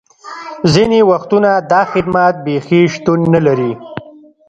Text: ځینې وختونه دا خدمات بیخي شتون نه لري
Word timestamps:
ځینې 0.73 0.99
وختونه 1.11 1.51
دا 1.71 1.81
خدمات 1.91 2.35
بیخي 2.45 2.81
شتون 2.93 3.19
نه 3.33 3.39
لري 3.47 3.71